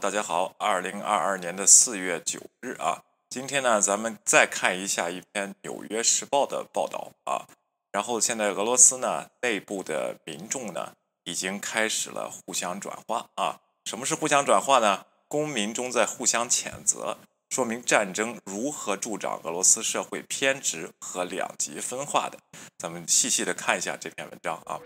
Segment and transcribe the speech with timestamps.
[0.00, 7.46] 大家好，二零二二年的四月九日啊，今天呢，咱们再看一下一篇《纽约时报》的报道啊。
[7.92, 13.60] 然后现在俄罗斯呢内部的民众呢已经开始了互相转化啊。
[13.84, 15.04] 什么是互相转化呢？
[15.28, 17.18] 公民中在互相谴责，
[17.50, 22.38] 说明战争如何助长俄罗斯社会偏执和两极分化的。
[22.78, 24.80] 咱们细细的看一下这篇文章啊。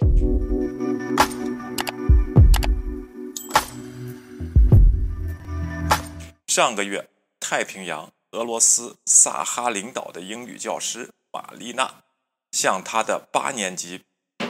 [6.54, 7.10] 上个月，
[7.40, 12.04] 太平洋俄罗斯萨哈林岛的英语教师玛丽娜
[12.52, 14.04] 向她的八年级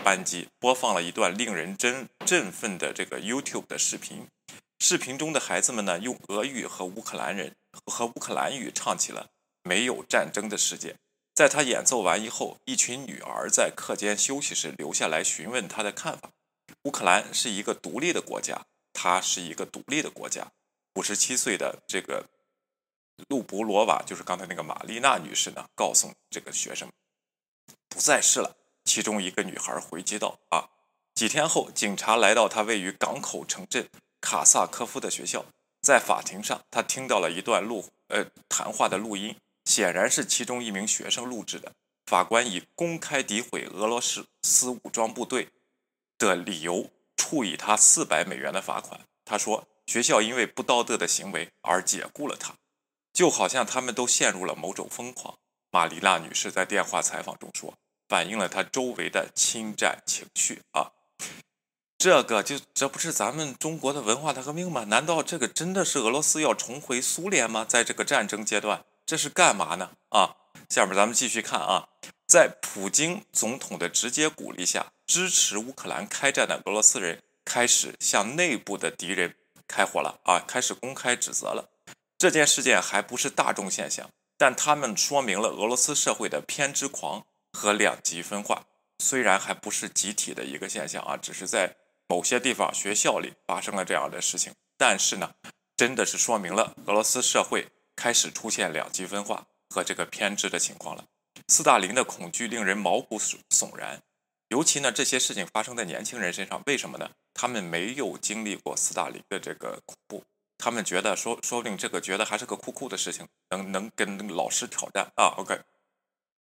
[0.05, 4.27] 班级播放了一段令人真振奋的这个 YouTube 的视频。
[4.81, 7.55] 视频中的孩子们呢，用俄语和乌克兰人
[7.87, 9.23] 和乌克兰语唱起了
[9.63, 10.91] 《没有战争的世界》。
[11.35, 16.29] 在他演奏完以后，一群女儿在课间休息时留下来询问他的看法。
[16.83, 20.53] 乌克兰是一个独立的国家，它是一个独立的国家。
[20.95, 22.25] 五十七岁的这个
[23.29, 26.89] 路布罗娃，就是刚才那个玛丽娜女士呢，告诉这个学生
[27.89, 28.57] 不在世了。
[28.85, 30.69] 其中一个女孩回击道：“啊，
[31.15, 33.89] 几天后，警察来到她位于港口城镇
[34.21, 35.47] 卡萨科夫的学校，
[35.81, 41.73] 在法庭上，他听到了一段录呃谈话的录音，显然是其中一名学生录制的。
[42.07, 45.49] 法官以公开诋毁俄罗斯武装部队
[46.19, 49.01] 的理由，处以他四百美元的罚款。
[49.25, 52.55] 他说。”学校因为不道德的行为而解雇了他，
[53.13, 55.37] 就好像他们都陷入了某种疯狂。
[55.71, 57.75] 玛丽娜女士在电话采访中说，
[58.09, 60.93] 反映了她周围的侵占情绪啊。
[61.99, 64.85] 这个就这不是咱们中国的文化大革命吗？
[64.85, 67.65] 难道这个真的是俄罗斯要重回苏联吗？
[67.65, 69.93] 在这个战争阶段，这是干嘛呢？
[70.11, 70.37] 啊，
[70.69, 71.89] 下面咱们继续看啊，
[72.27, 79.35] 在普京总统的直接鼓励下，支持乌克兰开战的俄罗斯人开始向内部的敌人。
[79.67, 80.41] 开火了啊！
[80.41, 81.71] 开始公开指责了。
[82.19, 84.09] 这件事件还不是大众现象，
[84.39, 88.65] 但他们说明了俄罗斯社会的偏执狂和两极分化。
[88.99, 91.77] 虽然还不是集体的一个现象啊，只是在
[92.09, 94.53] 某些地方学校里发生了这样的事情。
[94.79, 95.35] 但是呢，
[95.77, 101.05] 真的是说明了俄罗斯社会开始出现两极分化和这个偏执的情况了。
[101.49, 104.01] 斯大林的恐惧令人毛骨悚然。
[104.49, 107.11] 尤其呢，这些事情发生在年轻人身上，为什么呢？
[107.35, 110.25] 他们没有经历过斯大林的这个恐怖，
[110.57, 115.35] 他们觉得说说不定这个觉得还是个酷酷的事情，能能跟老师挑战啊。
[115.37, 115.61] OK，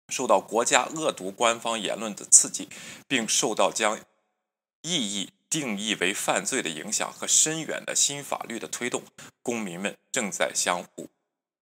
[0.08, 2.68] 受到国家恶毒官方言论的刺激，
[3.08, 3.98] 并受到将
[4.82, 9.02] 意义定义为犯罪的影响和深远的新法律的推动，
[9.42, 11.08] 公民们正在相互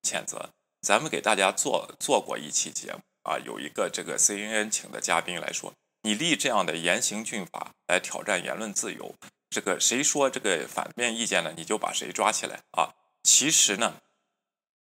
[0.03, 0.51] 谴责。
[0.81, 5.75] 咱们给大家做做过一期节目啊，有一个这个 CNN 请的嘉宾来说。
[6.03, 9.15] 你立这样的严刑峻法来挑战言论自由，
[9.51, 11.53] 这个谁说这个反面意见呢？
[11.57, 12.95] 你就把谁抓起来啊！
[13.23, 14.01] 其实呢，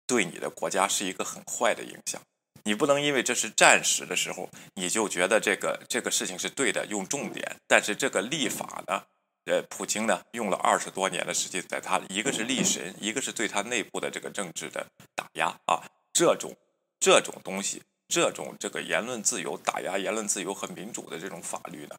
[0.08, 2.22] 对你的国家是一个很坏的影响。
[2.64, 7.58] 你不能因为这是战时的时候，你就觉得这个这个事情是对的，用重点。
[7.68, 9.04] 但是这个立法呢，
[9.46, 15.84] 呃，普京呢用了二十多年的时间，在他一个是立神，一个是对他内部的这个政治的打压啊，
[16.14, 16.56] 这种
[17.00, 17.82] 这种东西。
[18.12, 21.96] 这种这个言论自由打压言论自由和民主的这种法律呢，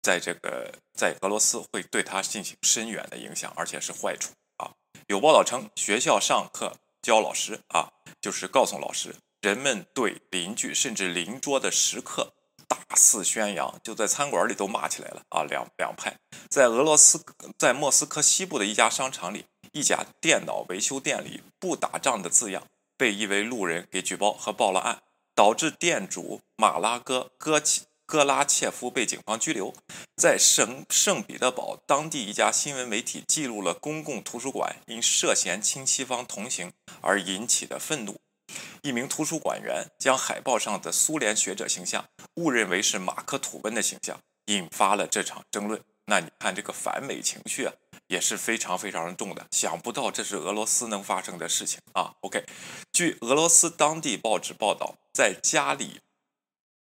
[0.00, 4.72] 在这个在俄罗斯会对他进行深远的影响，而且是坏处啊。
[5.08, 12.32] 有报道称，学校上课教老师啊，就是告诉老师，人们对邻居甚至邻桌的食客
[12.66, 15.44] 大肆宣扬，就在餐馆里都骂起来了啊。
[15.44, 16.16] 两两派
[16.48, 17.22] 在俄罗斯
[17.58, 22.66] 在莫斯科西部的一家商场里，一家电脑维修店里“不打仗”的字样
[22.96, 25.02] 被一位路人给举报和报了案。
[25.34, 29.72] 导致店主马拉戈戈切戈拉切夫被警方拘留。
[30.16, 38.20] 在圣圣彼得堡，当地一家新闻媒体记录了公共图书馆因涉嫌亲西方同行而引起的愤怒。
[38.82, 42.04] 一名图书馆员将海报上的苏联学者形象
[42.34, 45.80] 误认为是马克吐温的形象，引发了这场争论。
[46.06, 47.72] 那你看这个反美情绪啊！
[48.08, 52.44] 也是非常非常重的，想不到这是俄罗斯能发生的事情啊！OK，
[52.92, 56.00] 据俄罗斯当地报纸报道，在加里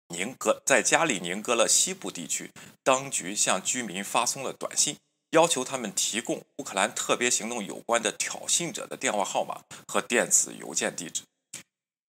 [0.09, 2.51] 宁格在加里宁格勒西部地区，
[2.83, 4.97] 当局向居民发送了短信，
[5.31, 11.23] 要求他们提供乌克兰特别行动有关的挑衅者的电话号码和电子邮件地址，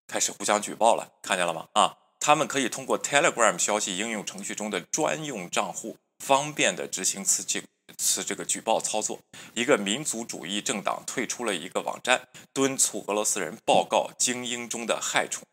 [0.05, 1.69] 开始互相举报了，看见了吗？
[1.73, 7.63] 啊，他们可以通过 Telegram 消息应用程序中的专用账户，方便的执行此举。
[7.97, 9.19] 此这个举报操作，
[9.55, 15.43] 一个民族主义政党退出了一个网站，敦促俄罗斯人报告精英中的害虫。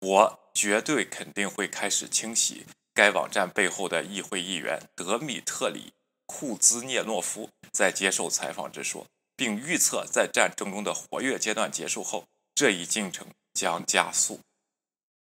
[0.00, 5.92] 我绝对肯定会开始清洗该网站背后的议会议员德米特里
[6.26, 14.40] 库兹涅诺夫在接受采访时说，并预测在战争中的活跃阶段结束后，这一进程将加速。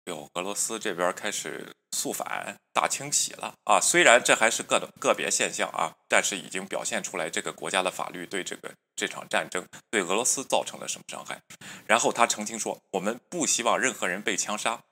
[0.04, 1.74] 有，俄罗斯这边开始
[2.06, 3.80] 肃反、大清洗了啊！
[3.80, 11.40] 虽然这还是个个别现象啊，但是已经表现出来这个国家的法律对这个这场战争对俄罗斯造成了什么伤害。
[11.84, 14.82] 然后他澄清说：“我们不希望任何人被枪杀，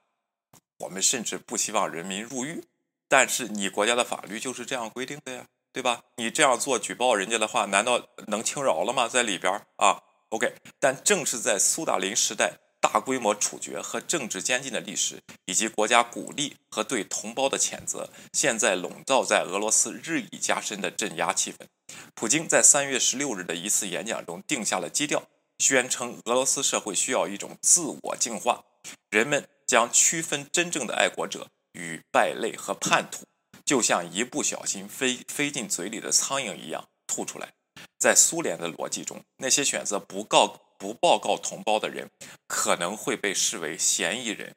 [0.79, 2.65] 我们甚至不希望人民入狱。
[3.07, 6.01] 但是你国家的法律就是这样规定的呀，对吧？
[6.17, 9.07] 你这样做举报人家的话，难道能轻饶了吗？
[9.07, 10.01] 在里边啊
[10.31, 21.65] ？OK，但正是在苏大林时代。”大规模处决和政治监禁的历史，以及国家鼓励和对同胞的谴责，现在笼罩在俄罗斯日益加深的镇压气氛。
[22.13, 25.23] 普京在三月十六日的一次演讲中定下了基调，
[25.57, 28.63] 宣称俄罗斯社会需要一种自我净化，
[29.09, 33.23] 人们将区分真正的爱国者与败类和叛徒，
[33.65, 37.53] 就像一不小心飞飞进嘴里的苍蝇一样吐出来。
[37.97, 40.61] 在苏联的逻辑中，那些选择不告。
[40.77, 42.09] 不报告同胞的人
[42.47, 44.55] 可能会被视为嫌疑人。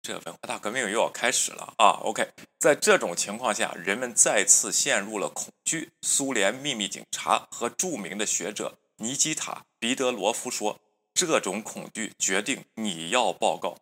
[0.00, 5.90] 这文化大革命又要开始了啊！OK，在这种情况下，人们再次陷入了恐惧。
[6.00, 10.80] 苏联秘密警察和著名的学者尼基塔·彼得罗夫说
[11.12, 13.76] ：“这种恐惧决定你要报告。”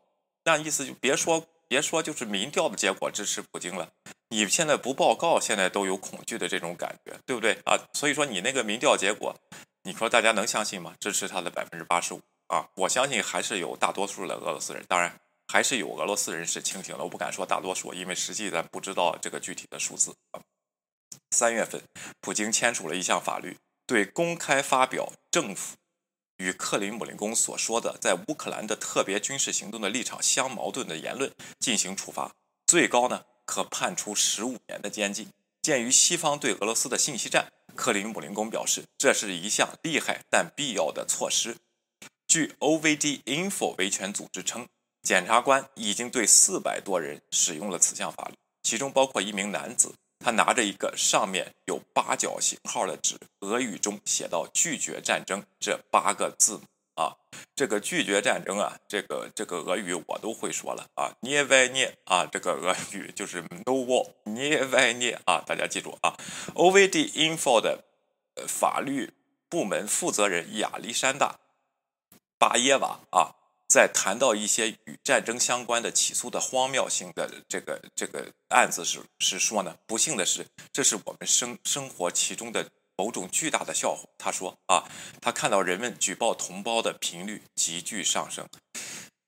[0.44, 3.92] 那意思就别说别说，就是民调的结果支持普京了。
[4.30, 7.78] 你现在不报告，现在都有恐惧的这种感觉，对不对啊？
[7.92, 9.36] 所以说你那个民调结果。
[9.86, 10.96] 你说大家能相信吗？
[10.98, 12.68] 支持他的百分之八十五啊！
[12.74, 17.04] 我相信还是有大多数的俄罗斯人，当然还是有俄罗斯人是清醒的。
[17.04, 20.42] 我不敢说大多数，因为实际咱不知道这个具体的数字啊。
[21.30, 21.80] 三月份，
[22.20, 25.76] 普京签署了一项法律，对公开发表政府
[26.38, 31.30] 与克林姆林宫所说的在乌克兰的特别军事行动的立场相矛盾的言论
[31.60, 32.32] 进行处罚，
[32.66, 35.28] 最高呢可判处十五年的监禁。
[35.62, 37.52] 鉴于西方对俄罗斯的信息战。
[37.76, 41.56] 克林姆林宫表示，这是一项厉害但必要的措施。
[42.26, 44.66] 据 OVD Info 维权组织称，
[45.02, 48.34] 检察官已经对四百多人使用了此项法律，
[48.64, 49.94] 其中包括一名男子。
[50.18, 56.62] 他拿着一个上面有八角形号的纸，俄语中写到“拒绝战争”这八个字母。
[56.96, 57.16] 啊，
[57.54, 66.16] 这个拒绝战争啊，这个这个俄语我都会说了啊，涅外涅啊，这个俄语就是 no war，涅外涅啊，大家记住啊。
[66.54, 67.84] OVD Info 的
[68.48, 69.12] 法律
[69.48, 71.38] 部门负责人亚历山大
[72.38, 73.36] 巴耶娃啊，
[73.68, 82.70] 在谈到一些与战争相关的起诉的荒谬性的这个这个案子时，是说呢，不幸的是，这是我们生生活其中的。
[82.96, 84.84] 某种巨大的笑话，他说啊，
[85.20, 88.48] 他看到人们举报同胞的频率急剧上升。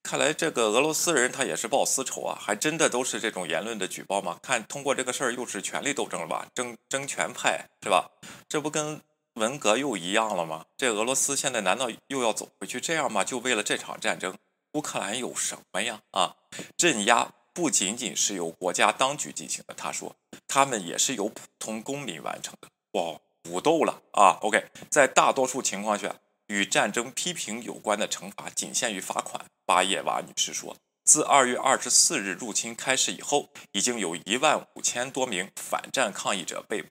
[0.02, 4.38] 看来这个俄罗斯人他也是报私仇啊，还真的都是这种言论的举报吗？
[4.42, 6.46] 看通过这个事儿又是权力斗争了吧？
[6.54, 8.10] 争争权派是吧？
[8.48, 9.02] 这不跟
[9.34, 10.64] 文革又一样了吗？
[10.78, 13.22] 这俄罗斯现在难道又要走回去这样吗？
[13.22, 14.34] 就为了这场战争？
[14.72, 16.00] 乌克兰有什么呀？
[16.12, 16.36] 啊，
[16.78, 22.68] 镇压不仅仅是由国家当局进行的，他说，他们也是由普通公民完成的。
[22.92, 23.20] 哇！
[23.48, 29.44] 武斗了啊！OK，在大多数情况下，与战争批评有关的惩罚仅限于罚款。
[29.66, 36.84] 巴耶娃女士说，自二月二十四日入侵开始以后，已经有一万五千多名反战抗议者被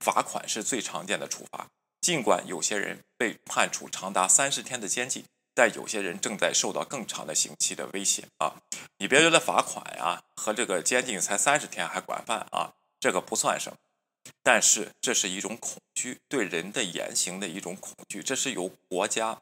[0.00, 1.68] 罚款是最常见的处罚。
[2.00, 8.56] 尽管有些人被判处长达三十天的监禁，但有些人正在受到更长的刑期的威胁啊！
[8.98, 13.76] 你别觉得罚款呀和这个监禁才三十天还管饭啊，这个不算什么。
[14.42, 19.40] 但是这是一种恐惧，对人的言行的一种恐惧，这是由国家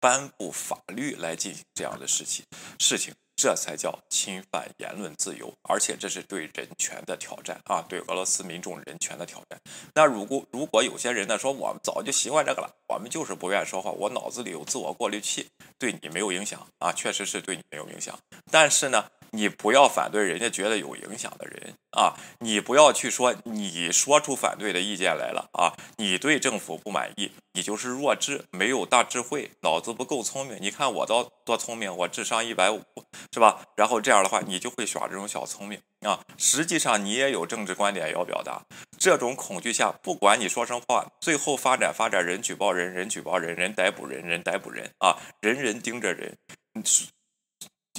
[0.00, 2.44] 颁布法律来进行这样的事情，
[2.78, 9.60] 事情这才叫侵犯言论自由，而且这是对人权的挑战啊，对俄罗斯民众人权的挑战。
[9.94, 18.18] 那如果如果有些人呢说我们早就习惯这个了，我们就是不愿意说话，我脑子里有自我过滤器，对你没有影响啊，确实是对你没有影响，
[18.50, 19.10] 但是呢。
[19.36, 22.16] 你不要反对人家觉得有影响的人啊！
[22.40, 25.76] 你不要去说你说出反对的意见来了啊！
[25.98, 30.56] 你对政府不满意，你就是弱智，没有大智慧，脑子不够聪明。
[30.58, 32.82] 你看我倒多聪明，我智商一百五，
[33.30, 33.66] 是吧？
[33.76, 36.20] 然后这样的话，你就会耍这种小聪明啊！
[36.38, 38.62] 实际上你也有政治观点要表达。
[38.98, 45.18] 这种恐惧下，不管你说什么话，最后发展发展人举报人，人举报人，人逮捕人，人逮捕人啊！
[45.42, 46.38] 人人盯着人，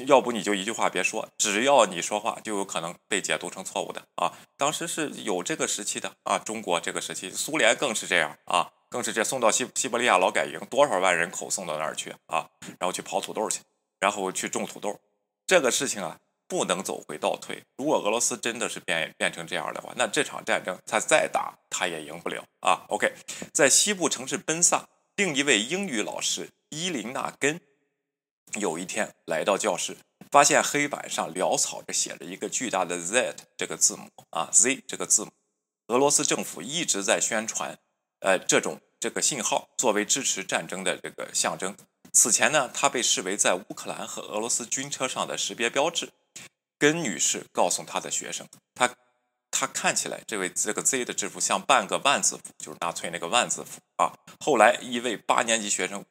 [0.05, 4.33] 要不你就一句话别说，只要你说话，就有可能被解读成错误的啊！
[4.55, 12.47] 当时是有这个时期的啊，中国这个时期，苏联更是这样啊，更是这送到西西伯利亚劳改营，多少万人口送到那儿去啊，
[12.79, 13.61] 然后去刨土豆去，
[13.99, 14.99] 然后去种土豆，
[15.45, 17.63] 这个事情啊，不能走回倒退。
[17.77, 22.85] 如果俄罗斯真的是变变成这样的话，那这场战争他再打他也赢不了啊。
[22.89, 23.13] OK，
[23.53, 27.59] 在西部城市奔萨，另一位英语老师伊琳娜根
[28.55, 29.97] 有一天来到教室，
[30.31, 35.31] 发现黑板上潦草着写着一个巨大的 Z 这个字母啊，Z 这个字母。
[35.87, 37.77] 俄罗斯政府一直在宣传，
[38.19, 41.75] 呃，这种这个信号作为支持战争的这个象征。
[42.13, 46.11] 此前呢，它被视为在乌克兰和俄罗斯军车上的识别标志。
[46.79, 48.93] 根女士告诉她的学生，她
[49.49, 54.13] 她看起来这位这个 Z 的制服像半个万字符，就是纳粹那个万字符啊。
[54.39, 56.03] 后来一位八年级学生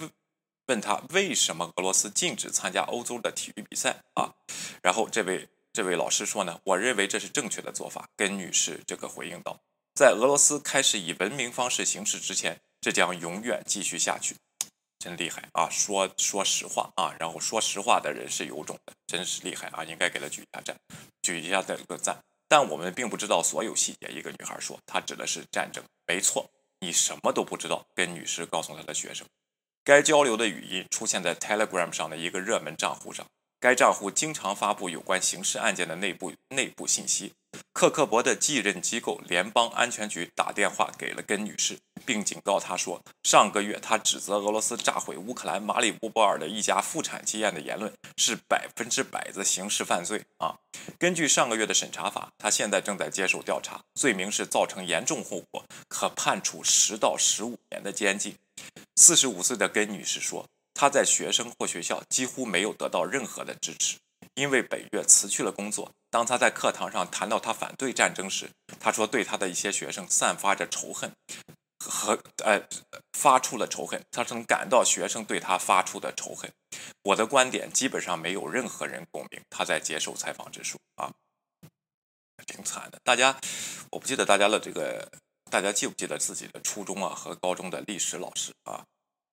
[0.66, 4.34] 问他为什么俄罗斯禁止参加欧洲的体育比赛啊？
[4.82, 8.08] 然后这位这位老师说呢，我认为这是正确的做法。
[8.16, 9.60] 根女士这个回应道。
[9.94, 14.36] 在俄罗斯开始以文明方式行事之前，这将永远继续下去。
[14.98, 15.68] 真厉害啊！
[15.70, 19.84] 说说实话啊，然后说实话的人是有种的，真是厉害啊！
[19.84, 20.76] 应该给他举一下赞，
[21.22, 22.18] 举一下这个赞。
[22.48, 24.08] 但我们并不知道所有细节。
[24.08, 25.84] 一个女孩说，她指的是战争。
[26.06, 27.86] 没错，你什么都不知道。
[27.94, 29.26] 跟女士告诉她的学生，
[29.86, 33.24] 该交流的语音出现在 Telegram 上的一个热门账户上。
[33.60, 37.32] 该账户经常发布有关刑事案件的内部内部信息。
[37.72, 50.56] 克克伯的继任机构联邦安全局打电话给了根女士，并警告她说，上个月她指责俄罗斯炸毁乌克兰马里乌波尔的一家妇产医院的言论是百分之百的刑事犯罪啊！
[50.98, 58.34] 根据上个月的审查法，她现在正在接受调查，罪名是造成严重后果，可判处十到十五年的监禁。
[58.96, 60.46] 四十五岁的根女士说。
[60.78, 63.96] 她在学生或学校几乎没有得到任何的支持，
[64.34, 65.90] 因为本月辞去了工作。
[66.10, 71.10] 当她在课堂上谈到她反对战争时，她说对她的一些学生散发着仇恨
[71.82, 72.62] 和呃
[73.14, 74.04] 发出了仇恨。
[74.10, 76.52] 她曾感到学生对她发出的仇恨。
[77.04, 79.40] 我的观点基本上没有任何人共鸣。
[79.48, 81.10] 她在接受采访之说啊，
[82.46, 83.00] 挺惨的。
[83.02, 83.40] 大家，
[83.92, 85.10] 我不记得大家的这个，
[85.50, 88.84] 大家记不记得自己的初中啊和高中的历史老师啊？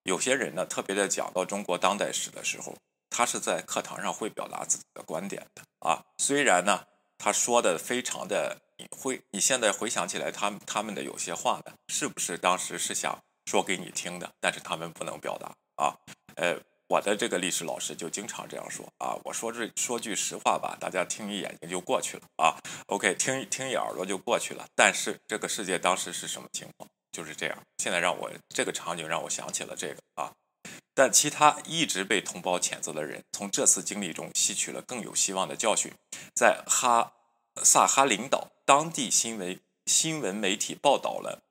[0.04, 2.76] 有些人呢，特别的讲到中国当代史的时候，
[3.10, 6.04] 他是在课堂上会表达自己的观点的啊。
[6.18, 6.86] 虽然呢，
[7.18, 14.30] 他说的非常的隐晦，你现在回想起来，他们他们的有些话呢，是不是当时是想说给你听的？
[14.40, 15.48] 但是他们不能表达
[15.84, 15.96] 啊。
[16.36, 16.60] 呃，
[16.94, 19.18] 我的这个历史老师就经常这样说啊。
[19.24, 22.54] 我说这说句实话吧，大家听一眼睛就过去了啊。
[22.86, 24.64] OK，听听一耳朵就过去了。
[24.76, 26.88] 但是这个世界当时是什么情况？
[27.12, 30.32] 就是这样，现在让我这个场景让我想起了这个啊，
[30.94, 35.92] 但其他一直被同胞谴责的人，从这次经历中吸取了更有希望的教训。
[36.36, 37.14] 在哈
[37.64, 41.42] 萨哈林岛，当地新闻新闻媒体报道了，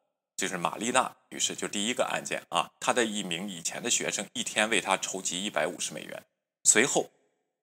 [0.43, 6.21] 就是玛丽娜女士就第一个案件啊，她的一名以前的学生一天为她筹集一百五十美元，
[6.65, 7.09] 随后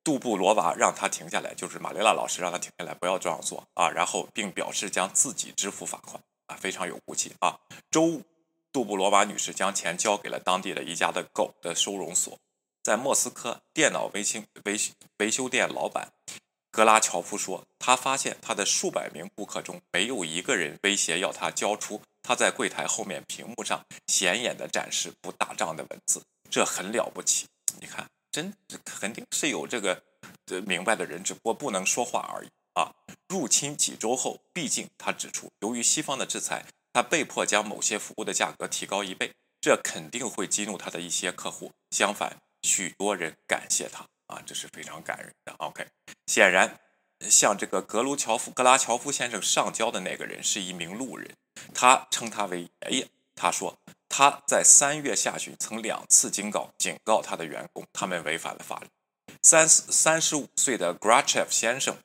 [0.01, 6.23] 杜布罗娃让她停下来，就是玛丽娜老师让她停下来，不要这样做啊，然后并表示将自己支付罚款。
[6.47, 7.59] 啊，非常有骨气啊！
[7.91, 8.23] 周五，
[8.71, 12.39] 杜布罗娃女士将钱交给了当地的一家的狗的收容所。
[12.81, 14.79] 在莫斯科，电脑维修维
[15.17, 16.13] 维修店老板
[16.71, 27.47] 格拉乔夫说，他发现他的数百名顾客中没有一个人威胁要他交出他在柜台后面屏幕上显眼的展示不打仗的文字，这很了不起。
[27.79, 30.03] 你看，真肯定是有这个
[30.51, 32.49] 呃明白的人，只不过不能说话而已。
[32.73, 32.93] 啊！
[33.27, 41.71] 入侵几周后，毕竟他指出，由于西方的制裁，他被迫将某些服务的价格提高一倍，这肯定会激怒他的一些客户。
[41.91, 45.53] 相反，许多人感谢他啊，这是非常感人的。
[45.57, 45.85] OK，
[46.27, 46.79] 显然，
[47.21, 51.35] 向这个格卢乔夫、格拉乔夫先生上交的那个人是一名路人，
[51.73, 53.07] 他称他为爷爷。
[53.35, 58.87] 他说他在三月下旬曾两次警告警告他的员工，他们违反了法律。
[59.41, 61.97] 三十三十五岁的 Grachev 先生。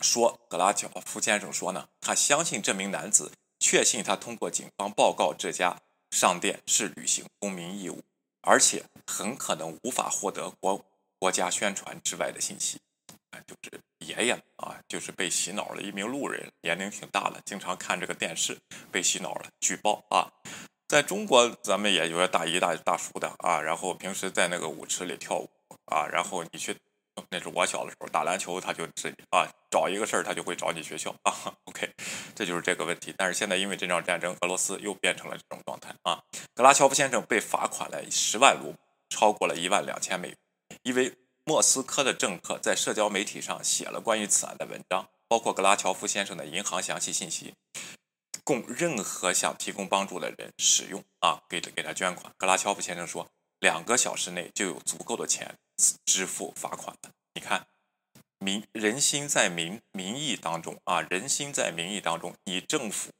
[0.00, 5.78] 说格拉乔夫先生说呢，他相信这名男子确信他通过警方报告这家
[6.10, 8.02] 商店是履行公民义务，
[8.40, 10.84] 而且很可能无法获得国
[11.20, 12.80] 国家宣传之外的信息。
[13.30, 18.58] 啊就是爷爷啊，就是被洗脑了一名路人，年龄挺大了，经常看这个电视，
[18.90, 19.46] 被洗脑了。
[19.60, 20.26] 举报啊，
[20.88, 25.48] 在中国咱们也有个大姨大大叔的啊，然后平时在那个舞池里跳舞
[25.84, 26.76] 啊，然后你去。
[27.28, 31.52] 那是我小的时候打篮球，他就是啊找一个事儿，他就会找你学校啊。
[31.64, 31.92] OK，
[32.34, 33.12] 这就是这个问题。
[33.14, 36.18] 但是现在因为这场战争，俄罗斯又变成了这种状态啊。
[36.54, 38.78] 格拉乔夫先生被罚款了十万卢布，
[39.10, 40.36] 超过了一万两千美元。
[40.82, 47.54] 因为莫斯科的政客在社交媒体上写了关于此案的文章，包括格拉乔夫先生的银行详细信息，
[48.44, 52.32] 供任何想提供帮助的人使用啊，给给他捐款。
[52.36, 55.56] 格拉乔夫先生说，两个小时内就有足够的钱。
[56.04, 57.66] 支付罚款的，你看，
[58.38, 63.10] 民人心在民民意当中啊，人心在民意当中，你政府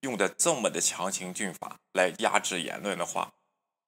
[0.00, 3.34] 用的这么的强行军法来压制言论的话，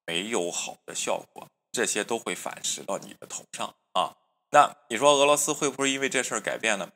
[0.05, 1.47] 没有好的效果，
[1.79, 4.17] 这些都会反噬到你的头上啊。
[4.51, 6.91] 那你说俄罗斯会不会因为这事儿改变呢？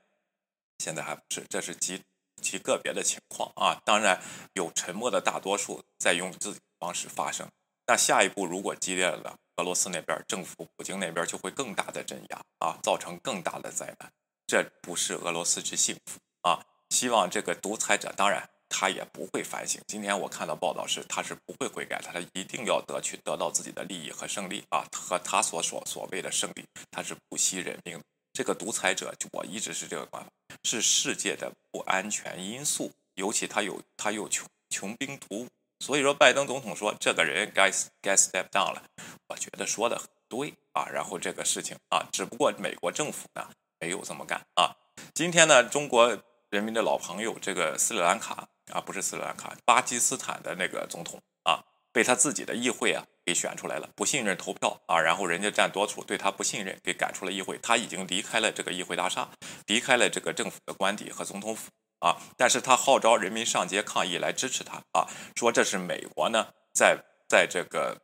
[0.77, 2.01] 现在还不是，这是极
[2.41, 3.81] 极个别的情况啊。
[3.85, 4.21] 当然
[4.51, 7.47] 有沉默的大多数在用自己的方式发声。
[7.87, 14.11] 那下一步如果激烈了，俄罗斯那边政府普京那边就会更大的镇压啊，造成更大的灾难。
[14.45, 16.65] 这不是俄罗斯之幸福啊！
[16.89, 19.79] 希望这个独裁者，当然他也不会反省。
[19.87, 28.01] 今天我看到报道是，他是不会悔改，他一定要得去得到自己的利益和胜利啊，和他所所所谓的胜利，他是不惜人命。
[28.33, 30.29] 这个独裁者，我一直是这个观法，
[30.63, 35.47] 是世界的不安全因素，尤其他有他又穷穷兵黩武。
[35.85, 37.69] 所以说，拜登总统说这个人该
[38.01, 38.81] 该 step down 了，
[39.27, 40.87] 我觉得说的很对啊。
[40.89, 43.47] 然后这个事情啊，只不过美国政府呢
[43.79, 44.73] 没有这么干啊。
[45.13, 46.17] 今天呢，中国
[46.49, 57.57] 人民的老朋友这个斯里兰卡啊，不是斯里兰卡，巴基斯坦的那个总统啊，被他自己的议会啊给选出来了，不信任投票啊，然后人家占多数，对他不信任，给赶出了议会。
[57.59, 59.29] 他已经离开了这个议会大厦，
[59.67, 61.69] 离开了这个政府的官邸和总统府。
[62.03, 62.17] 啊！
[62.35, 68.01] 但是他号召人民上街抗议来支持他啊，说这是美国呢在在这个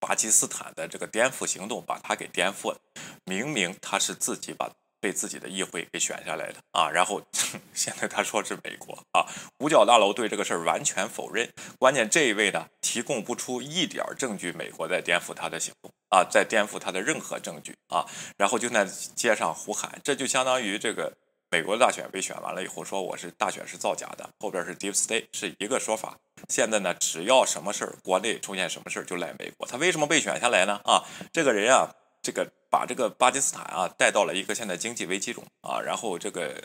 [0.00, 2.80] 巴基斯坦的这个颠覆行动把他给颠覆了。
[3.26, 4.70] 明明他是自己把
[5.00, 7.22] 被自己的议会给选下来的啊，然后
[7.74, 9.26] 现在他说是美国啊，
[9.58, 11.48] 五角大楼对这个事儿完全否认。
[11.78, 18.06] 关键这一位呢提供不出一点证据，美国在颠覆他的行动啊，在颠覆他的任何证据啊，
[18.36, 21.12] 然后就在街上呼喊，这就相当于这个。
[21.48, 26.18] 美国大选被选完了以后，说我是大选是造假的，后边是 deep state 是一个说法。
[26.48, 29.66] 现在呢，只要什么事儿，国内出现什么事儿，就赖美国。
[29.66, 30.80] 他为什么被选下来呢？
[30.84, 31.88] 啊，这个人啊，
[32.20, 36.62] 这个把这个巴基斯坦啊带到了一个现在经济危机中啊，然后这个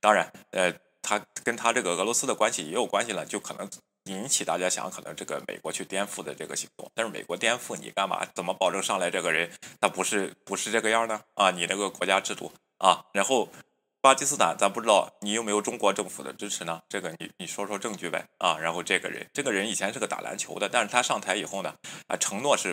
[0.00, 3.68] 当然，呃，他跟他这个俄罗斯的关系也有关系了，就可能
[4.04, 6.88] 引起大家想，可能这个美国去颠覆的这个行动。
[6.94, 8.24] 但是美国颠覆你干嘛？
[8.36, 11.20] 怎么保证上来这个人他不是不是这个样呢？
[11.34, 13.48] 啊，你那个国家制度啊，然后。
[14.02, 16.80] 巴基斯坦，咱不知道你有没有中国政府的支持呢？
[16.88, 18.56] 这个你你说说证据呗啊！
[18.56, 21.74] 然后这个人，这个人以前是个打篮球的，但是他上台以后呢，
[22.06, 22.72] 啊，承诺是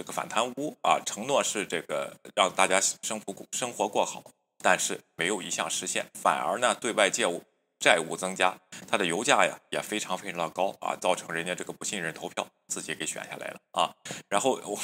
[0.00, 4.22] 这个反贪污啊，承诺是这个让大家生活生活过好，
[4.64, 7.42] 但是没有一项实现，反而呢对外借务
[7.78, 8.58] 债务增加，
[8.88, 12.46] 它的油价呀也非常非常的高啊，造成人家这个不信任投票。
[12.70, 13.90] 自己给选下来了啊，
[14.28, 14.78] 然后我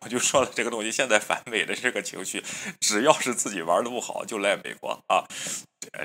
[0.00, 2.42] 我就说了这个东西，现在反美的这个情绪，
[2.80, 5.24] 只要是自己玩的不好，就赖美国啊，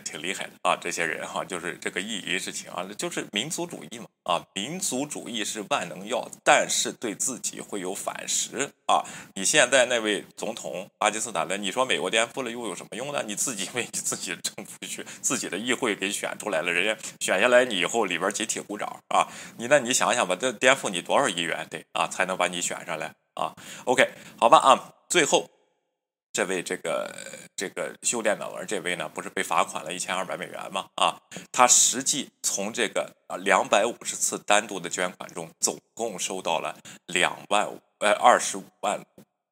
[0.05, 9.03] 挺厉害的啊，这些人哈，就是这个意淫事情啊，就是民族主义嘛啊，民族主义是万能药，但是对自己会有反噬啊。
[9.35, 13.23] 你现在那位总统巴基斯坦的，你说美国颠覆了又有什么用呢？
[13.25, 21.22] 你自己为你自己的政府去自己的议会给选出来了，人家选下来你以后里边集体鼓掌啊，你那你想想吧，这颠覆你多少？
[21.23, 23.55] 二亿元得啊，才能把你选上来啊。
[23.85, 24.05] OK，
[24.37, 24.93] 好吧啊。
[25.07, 25.49] 最后，
[26.33, 27.15] 这位这个
[27.55, 30.89] 这个修电脑的这位呢，不是被罚款了一千二百美元吗？
[30.95, 31.15] 啊，
[31.53, 37.65] 他实际从这个啊两百五十次单独的捐款中，总共收到了两万
[37.99, 38.99] 呃二十五万，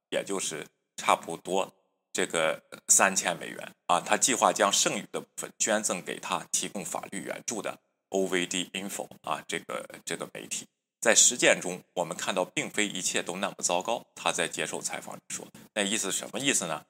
[0.10, 1.71] 也就是差不多
[2.12, 4.01] 这个三千美元啊。
[4.01, 7.77] 他计划将剩余的部分捐赠给他提供法律援助的
[8.10, 10.67] OVD Info 啊这个这个媒体。
[11.02, 14.06] 在实践中，我们看到并非一切都那么糟糕。
[14.14, 16.84] 他在接受采访说：“那意思什么意思呢？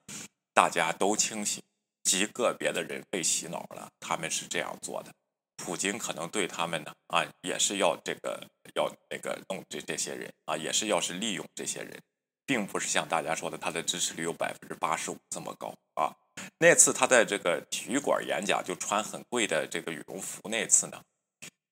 [0.54, 1.64] 大家都清醒，
[2.04, 5.10] 极个别的人被洗脑了，他们是这样做的。
[5.56, 8.46] 普京可能对他们呢，啊，也是要这个
[8.76, 11.98] 要那个弄这这些人啊，也是要是利用这些人，
[12.46, 16.12] 并不是像大家说的他的支持率有百分之八十五这么高啊。
[16.58, 21.02] 那次他在这个体育馆演讲，就穿很贵的这个羽绒服，那次呢。”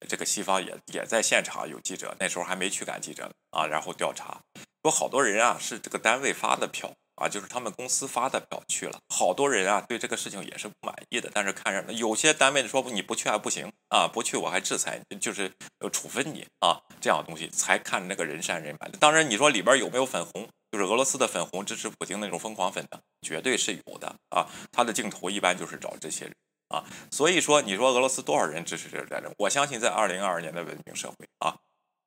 [0.07, 4.39] 这个西方也也在现场有记者，那时候还没驱赶记者呢啊，然后调查
[4.83, 15.51] 说好多人啊是这个单位发的票啊，就是他们公司发的票去了，好多人啊对这个事情也是不满意的，但是看着有些单位说你不去还不行啊，不去我还制裁，就是
[15.91, 18.89] 处分你啊，这样东西才看那个人山人海。
[18.99, 26.33] 当然你说里边有没有粉红，就是俄罗斯的粉红支持普京那种疯狂粉的，绝对是有的啊，他的镜头一般就是找这些人。
[26.69, 29.33] 啊，所以说，你说俄罗斯多少人支持这个战争？
[29.39, 31.57] 我相信，在二零二二年的文明社会啊，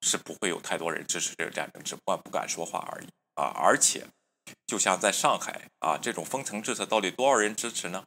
[0.02, 3.52] 是不会有太多人支持这个战争，只不过不敢说话而已啊。
[3.56, 4.06] 而且，
[4.66, 8.04] 就像在上海啊，这种封城政策到底多少人支持呢？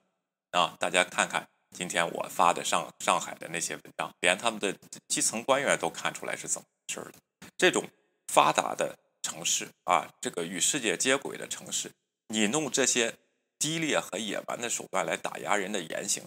[0.51, 4.73] 啊，大家看看今天我发的上上海的那些文章，连他们的
[5.09, 7.19] 基层官员都看出来是怎么回事的。
[7.57, 7.83] 这种
[8.31, 11.91] 发达的城市啊，这个与世界接轨的城市，
[12.29, 13.15] 你弄这些。
[13.57, 16.21] 低劣和野蛮的手段来打压人的言行，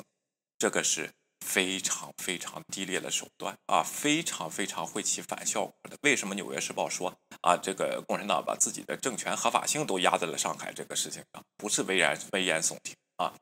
[0.59, 1.11] 这个是
[1.47, 5.97] 非常非常低劣的手段啊，非常非常会起反效果的。
[6.03, 13.33] 为什么《纽约时报》说啊，这个共产党把自己的政权合法性都压在了上海这个事情上，不是危言危言耸听啊？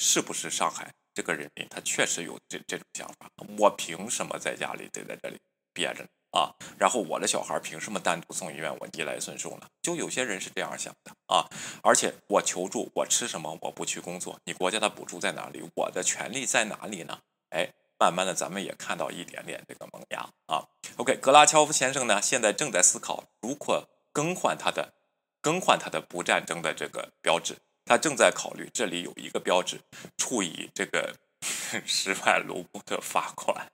[0.00, 3.30] 是不是上海这个人民他确实有这这种想法？
[3.56, 5.38] 我凭什么在家里得在这里
[5.72, 6.04] 憋着？
[6.34, 8.76] 啊，然后我的小孩凭什么单独送医院？
[8.80, 9.68] 我逆来顺受呢？
[9.80, 11.46] 就有些人是这样想的啊。
[11.80, 13.56] 而且我求助，我吃什么？
[13.62, 15.62] 我不去工作，你国家的补助在哪里？
[15.76, 17.20] 我的权利在哪里呢？
[17.50, 17.70] 哎，
[18.00, 20.66] 慢慢的，咱们也看到一点点这个萌芽啊。
[20.96, 24.92] OK，格拉乔夫先生呢，现在正在思考如何更换他的
[25.40, 27.58] 更换他的不战争的这个标志。
[27.84, 29.78] 他正在考虑，这里有一个标志，
[30.16, 31.14] 处以这个
[31.86, 33.70] 十万卢布的罚款。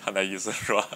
[0.00, 0.86] 他的意思是说，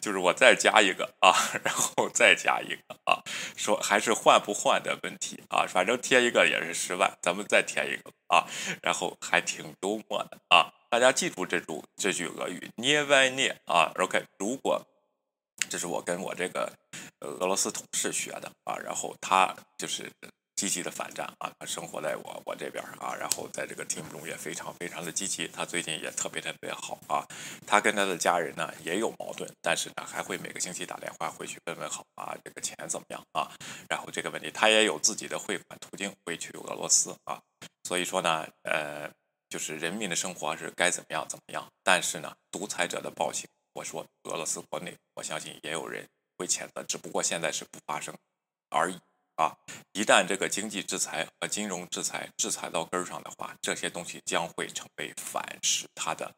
[0.00, 1.32] 就是我再加一个啊，
[1.62, 3.22] 然后再加一个啊，
[3.56, 8.46] 说还是换不换的问题啊，反正贴一个也是十万，咱们再贴一个啊，
[8.82, 14.80] 然后还挺幽默的啊，大家记住这句这句俄语捏歪捏啊，OK，如果
[15.68, 16.72] 这是我跟我这个
[17.20, 20.10] 俄罗斯同事学的啊，然后他就是。
[20.56, 25.48] 积极的反战啊，他生活在我我这边啊，然后在这个 team 中也非常非常的积极。
[25.48, 27.26] 他最近也特别特别好啊。
[27.66, 33.50] 他跟他的家人呢也有矛盾，但是呢还会每个星期打电话回去问问好啊，这个钱怎么样啊？
[33.88, 37.40] 然后这个问题他也有自己的汇款途径回去俄罗斯啊。
[37.82, 39.10] 所以说呢，呃，
[39.48, 41.66] 就是人民的生活是该怎么样怎么样。
[41.82, 46.06] 但是呢，独裁者的暴行，我说俄罗斯国内，我相信也有人
[46.38, 48.14] 会谴责，只不过现在是不发生
[48.70, 48.98] 而已。
[49.36, 49.52] 啊，
[49.92, 56.32] 一旦这个经济制裁和金融制裁制裁到根儿上的话，这些东西将会成为反噬它的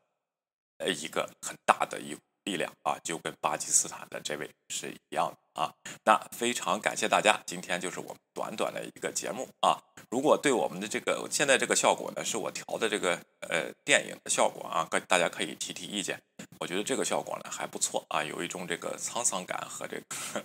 [0.79, 5.75] 呃一个很大的一力量啊，就跟巴基斯坦的这位是一样的啊。
[6.05, 9.77] 那非常感谢大家，今天就是我们短短的一个节目啊。
[10.11, 16.19] 如果对我们的这个现在这个效果呢，是我调的这个呃电影的效果啊，跟大家可以提提意见。
[16.61, 20.05] 我觉得这个效果呢还不错啊，有一种这个沧桑感和这个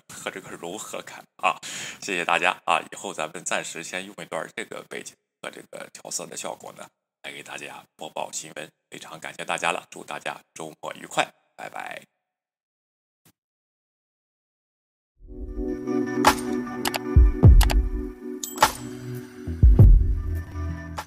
[0.14, 1.56] 和这个柔和感啊。
[2.02, 2.82] 谢谢大家啊！
[2.92, 6.86] 以后咱们暂时先用一段这个背景和这个调色的效果呢，
[7.22, 8.68] 来给大家播报新闻。
[8.90, 12.21] 非常感谢大家了，祝大家周末愉快，拜拜。